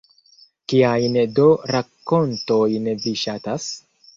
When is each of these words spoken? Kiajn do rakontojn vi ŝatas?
Kiajn 0.71 1.19
do 1.35 1.45
rakontojn 1.73 2.89
vi 3.05 3.17
ŝatas? 3.27 3.73